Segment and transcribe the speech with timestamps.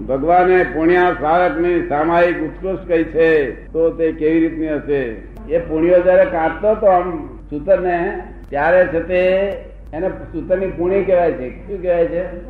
[0.00, 5.00] ભગવાને પુણ્યા સ્મારકની સામાયિક ઉત્કૃષ્ટ કઈ છે, તો તે કેવી રીતની હશે?
[5.48, 9.46] એ પુણ્યો જયારે કાઢતો તો આમ સૂતર ને ત્યારે છે તે
[9.92, 11.66] એને સૂતરની પુણી કહેવાય છે.
[11.66, 12.46] શું કહેવાય છે?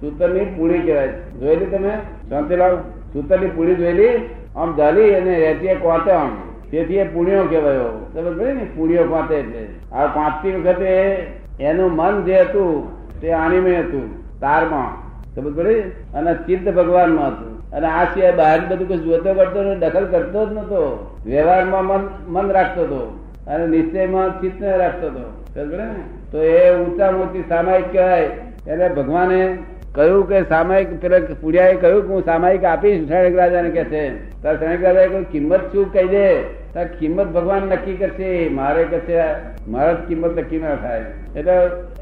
[0.00, 1.30] સૂતરની પુણી કહેવાય છે.
[1.40, 1.90] જોયેલી તમે?
[2.28, 2.76] શાંતિલાલ
[3.12, 4.28] સૂતરની પુણી જોયેલી?
[4.56, 6.36] આમ જાલી અને રેતી કોતે આમ.
[6.70, 8.10] તેથી એ પુણ્યો કહેવાયો.
[8.14, 8.66] તમે કહે ને?
[8.76, 9.66] પુણ્યો કોતે એટલે.
[9.92, 11.16] આ પાંચતી વખતે
[11.60, 15.05] એનું મન જે હતું તે આણીમય હતું, તારમાં.
[15.36, 15.80] સમજ પડે?
[16.14, 17.70] અને ચિત્ત ભગવાનમાં હતું.
[17.70, 22.50] અને આ સિવાય બહાર બધું કઈ જોતો કરતો દખલ કરતો જ નતો વ્યવહારમાં મન મન
[22.50, 23.24] રાખતો હતો.
[23.46, 25.44] અને નિશ્ચયમાં ચિત્ત રાખતો હતો.
[25.54, 25.84] સમજ પડે
[26.32, 28.30] તો એ ઊંચા મોટી સામાયિક કહેવાય.
[28.66, 29.58] એને ભગવાને
[29.96, 34.02] કહ્યું કે સામાયિક, પેલા પુડિયાએ કહ્યું કે હું સામાયિક આપીશ શણિક રાજાને કે છે.
[34.42, 36.42] તાર શણિક રાજાએ કહ્યું, કિંમત શું કહી દે?
[36.74, 38.48] તાર કિંમત ભગવાન નક્કી કરશે.
[38.48, 39.24] મારે કશે
[39.68, 41.04] મારા કિંમત નક્કી ના થાય.
[41.36, 41.56] એટલે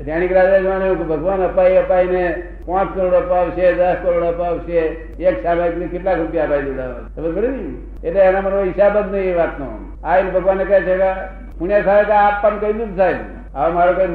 [0.04, 4.78] શણિક રાજા જાણ્યું કે ભગવાન અપાઈ, અપાઈને પાંચ કરોડ અપાવશે, દસ કરોડ અપાવશે,
[5.24, 7.64] એક સામાયિક ને કેટલા રૂપિયા અપાઈ દીધા ખબર પડે ને?
[8.04, 9.66] એટલે એના મને હિસાબ જ નહીં એ વાતનો.
[10.04, 13.16] આ ભગવાને કહે છે કે સાહેબ આપવાનું કહી દીધું સાહેબ.
[13.54, 14.08] હવે મારો કઈ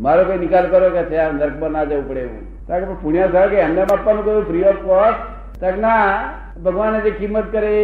[0.00, 2.42] મારો કઈ નિકાલ કરો કે આ નર્કમાં ના જવું પડે એવું.
[2.66, 5.96] કારણ કે પુણ્ય થાય કે એમને આપવાનું કહ્યું ફ્રી ઓફ કોસ્ટ ના,
[6.64, 7.74] ભગવાને જે કિંમત કરે,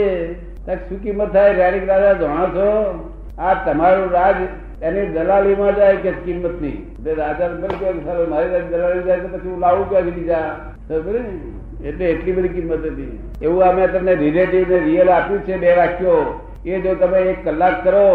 [0.67, 1.53] તક શું કિંમત થાય?
[1.53, 2.71] રેડિક રાજા જાણો છો?
[3.39, 4.39] આ તમારું રાજ
[4.83, 6.79] એની દલાલીમાં જાય કે કિંમતની
[7.19, 7.49] રાજા
[8.31, 10.45] મારી દલાલી જાય તો પછી હું લાવું ક્યાંથી બીજા?
[11.85, 13.13] એટલે એટલી બધી કિંમત હતી.
[13.43, 16.21] એવું અમે તમને રિલેટિવ ને રિયલ આપ્યું છે બે વાક્યો.
[16.67, 18.07] એ જો તમે એક કલાક કરો,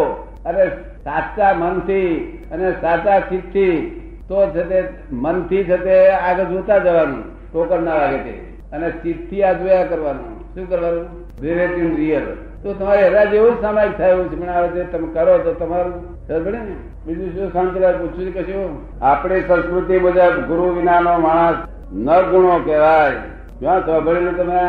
[0.45, 0.63] અને
[1.03, 8.17] સાચા મનથી અને સાચા ચિત્તથી તો છે મનથી છે આગળ જોતા જવાનું ટોકર ના લાગે
[8.17, 8.51] તે.
[8.71, 10.55] અને ચિત્તથી આ જોયા કરવાનું.
[10.55, 11.05] શું કરવાનું?
[11.41, 12.25] રિલેટિવ રિયલ
[12.63, 14.91] તો તમારે હેરા જેવું સામાયિક થાય એવું છે પણ આવે છે.
[14.91, 16.27] તમે કરો તો તમારું.
[16.27, 16.75] સમજે ને?
[17.05, 18.79] બીજું શું શાંતિલાલ પૂછ્યું છે કશું?
[19.01, 21.55] આપણી સંસ્કૃતિ મુજબ ગુરુ વિનાનો માણસ
[21.93, 23.11] ન ગુણો કહેવાય.
[23.59, 24.59] ક્યાં સાંભળેલું તમે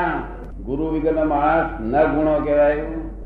[0.65, 3.22] ગુરુ વિગરનો માણસ ન ગુણો કહેવાય છે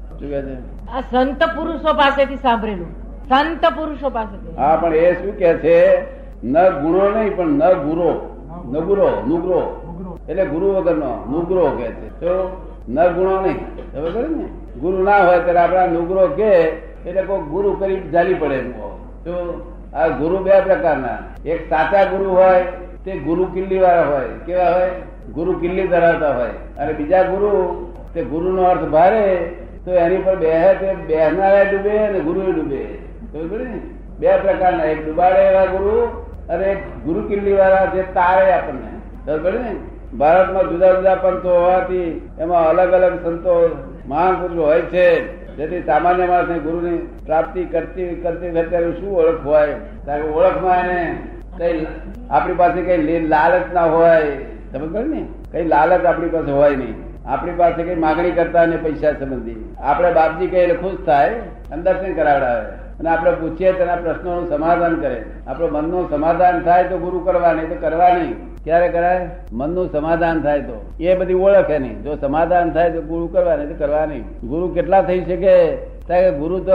[0.95, 2.87] આ સંત પુરુષો પાસેથી સાંભળેલું.
[3.29, 4.57] સંત પુરુષો પાસેથી.
[4.57, 6.01] હા પણ એ શું કે છે?
[6.45, 8.33] ન ગુણો નહીં પણ ન ગુરો.
[8.67, 9.83] નગુરો નુગરો.
[10.29, 12.21] એટલે ગુરુ વગરનો નુગરો કે છે.
[12.21, 13.57] તો ન ગુણો નહીં.
[13.93, 14.45] ખબર ને?
[14.81, 16.51] ગુરુ ના હોય ત્યારે આપણા નુગરો કે
[17.07, 21.19] એટલે કોઈ ગુરુ કરી જાલી પડે એમ તો આ ગુરુ બે પ્રકારના.
[21.45, 22.63] એક સાચા ગુરુ હોય
[23.05, 24.29] તે ગુરુ કિલ્લી વાળા હોય.
[24.47, 24.91] કેવા હોય?
[25.35, 26.49] ગુરુ કિલ્લી ધરાવતા હોય.
[26.49, 29.55] અને બીજા ગુરુ તે ગુરુ નો અર્થ ભારે.
[29.87, 33.65] તો એની પર બે તે બેહનારા ડૂબે અને ગુરુ ડૂબે.
[33.65, 33.81] ને?
[34.19, 34.85] બે પ્રકારના.
[34.85, 36.07] એક ડુબાડે એવા ગુરુ
[36.49, 39.37] અને એક ગુરુ કિલ્લી વાળા જે તારે આપણને.
[39.39, 39.77] ખબર ને?
[40.17, 43.77] ભારતમાં જુદા જુદા પંથો હોવાથી એમાં અલગ અલગ સંતો
[44.07, 45.37] મહાન પુરુષો હોય છે.
[45.57, 49.75] જેથી સામાન્ય માણસને ગુરુની પ્રાપ્તિ કરતી કરતી અત્યારે શું ઓળખ હોય?
[50.07, 51.19] કારણ કે ઓળખમાં એને
[51.59, 51.87] કઈ
[52.31, 54.23] આપણી પાસે કઈ લાલચ ના હોય.
[54.73, 55.25] પડી ને?
[55.53, 57.16] કઈ લાલચ આપણી પાસે હોય નહીં.
[57.27, 59.75] આપણી પાસે કઈ માગણી કરતા ને પૈસા સંબંધી.
[59.79, 61.31] આપણે બાપજી એટલે ખુશ થાય
[61.73, 62.67] અને દર્શન કરાવડાવે.
[63.01, 65.25] અને આપણે પૂછીએ, તેના પ્રશ્નોનું સમાધાન કરે.
[65.47, 68.57] આપણે મનનું સમાધાન થાય તો ગુરુ કરવા, નહીં તો કરવા નહીં.
[68.65, 69.31] ક્યારે કરાય?
[69.53, 70.93] મનનું સમાધાન થાય તો.
[71.01, 74.23] એ બધી ઓળખે નહીં જો સમાધાન થાય તો ગુરુ કરવા, નહીં તો કરવા નહીં.
[74.23, 75.77] ગુરુ કેટલા થઈ શકે?
[76.09, 76.73] ગુરુ તો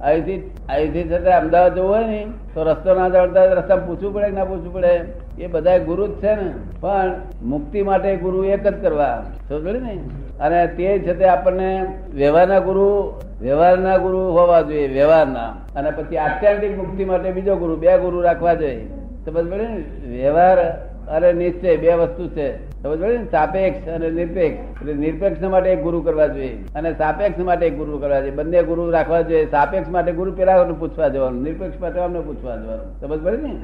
[0.00, 4.30] અહીંથી અહીંથી છતાં અમદાવાદ જવું હોય ને, તો રસ્તો ના જડતા રસ્તા પૂછવું પડે કે
[4.30, 5.00] ના પૂછવું પડે.
[5.38, 6.52] એ બધા ગુરુ જ છે ને.
[6.80, 9.24] પણ મુક્તિ માટે ગુરુ એક જ કરવા.
[9.48, 10.00] સમજે ને?
[10.40, 15.54] અને તે છે તે આપણને વ્યવહારના ગુરુ વ્યવહારના ગુરુ હોવા જોઈએ, વ્યવહારના.
[15.76, 18.88] અને પછી આત્યંતિક મુક્તિ માટે બીજો ગુરુ, બે ગુરુ રાખવા જોઈએ.
[19.24, 19.84] તો બસ ને?
[20.08, 22.70] વ્યવહાર અને નિશ્ચય બે વસ્તુ છે.
[22.82, 23.24] સમજ પડે ને?
[23.24, 24.80] સાપેક્ષ અને નિરપેક્ષ.
[24.80, 28.30] એટલે નિરપેક્ષ માટે એક ગુરુ કરવા જોઈએ અને સાપેક્ષ માટે એક ગુરુ કરવા જોઈએ.
[28.30, 29.46] બંને ગુરુ રાખવા જોઈએ.
[29.50, 31.42] સાપેક્ષ માટે ગુરુ પેલા પૂછવા જવાનું.
[31.42, 33.00] નિરપેક્ષ માટે અમને પૂછવા જવાનું.
[33.00, 33.54] સમજ પડે ને?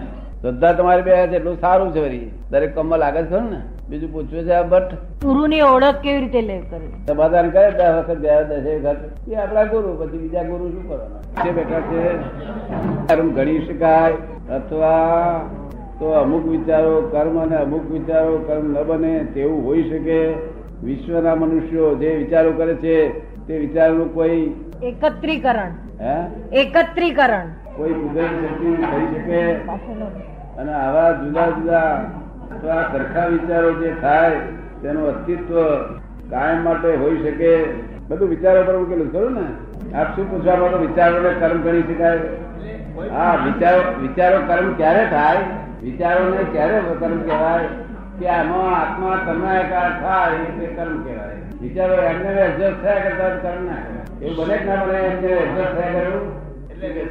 [0.42, 2.30] શ્રદ્ધા તમારી બે છે એટલું સારું છે વળી.
[2.50, 3.60] દરેક કમમાં લાગે છે ને?
[3.88, 7.06] બીજું પૂછવું છે બટ બટ ગુરુની ઓળખ કેવી રીતે લે કરે?
[7.06, 9.30] સમાધાન કરે દસ વખત ગયા દસ વખત.
[9.30, 11.44] એ આપણા ગુરુ પછી બીજા ગુરુ શું કરવાના?
[11.44, 13.22] છે બેઠા છે.
[13.34, 14.12] ઘણી શકાય.
[14.54, 15.40] અથવા
[15.98, 20.34] તો અમુક વિચારો કર્મ અને અમુક વિચારો કર્મ ન બને તેવું હોઈ શકે.
[20.84, 23.08] વિશ્વના મનુષ્યો જે વિચારો કરે છે
[23.46, 25.70] તે વિચારનું કોઈ એકત્રીકરણ.
[26.00, 26.26] હે?
[26.60, 27.46] એકત્રીકરણ.
[27.76, 29.52] કોઈ કુદરતી શક્તિ થઈ શકે.
[30.56, 31.80] અને આવા જુદા જુદા
[32.52, 34.30] અથવા સરખા વિચારો જે થાય
[34.82, 35.54] તેનું અસ્તિત્વ
[36.30, 37.64] કાયમ માટે હોઈ શકે.
[38.08, 39.96] બધું વિચારો પર મૂકેલું ખરું ને?
[39.96, 42.18] આપ શું પૂછવા માટે વિચારોને કર્મ ગણી શકાય.
[42.96, 45.36] હા વિચારો વિચારો કર્મ ક્યારે થાય?
[45.82, 47.68] વિચારોને ક્યારે કર્મ કહેવાય?
[48.20, 51.36] કે આમાં આત્મા તન્માયકાર થાય એ કર્મ કહેવાય.
[51.60, 54.26] વિચારો એમને એડજસ્ટ થયા કરતા કર્મ ના કહેવાય.
[54.26, 56.46] એવું બને કે ના બને એમને એડજસ્ટ થયા કરવું?
[56.70, 57.04] એટલે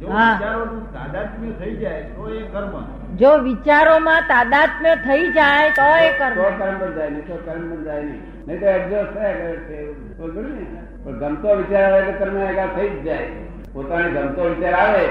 [0.00, 0.32] જો હા.
[0.32, 3.38] વિચારોનું તાદાત્મ્ય થઈ જાય તો એ કર્મ જો.
[3.38, 6.78] વિચારોમાં તાદાત્મ્ય થઈ જાય તો એ કર્મ તો કર્મ.
[6.78, 8.22] બંધ જાય નહીં તો કર્મ જાય નહીં.
[8.48, 9.92] નહીં તો એડજસ્ટ થયા કરે છે
[11.04, 13.26] પણ ગમતો વિચાર આવે તો કર્મ એકા થઈ જ જાય.
[13.72, 15.06] પોતાને ગમતો વિચાર આવે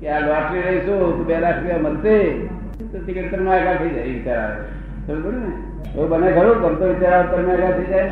[0.00, 2.32] કે આ લોટરી રહીશું, તો બે લાખ રૂપિયા મળશે,
[2.92, 4.64] તો ટિકિટ એકા થઈ જાય વિચાર આવે.
[5.06, 5.52] બરોબર ને?
[5.94, 8.10] એવું બને ખરું ગમતો વિચાર આવે એકા થઈ જાય.